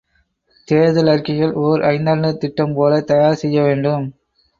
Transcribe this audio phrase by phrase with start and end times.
[0.67, 4.07] தேர்தல் அறிக்கைகள், ஒர் ஐந்தாண்டுத் திட்டம் போலத் தயார் செய்யவேண்டும்.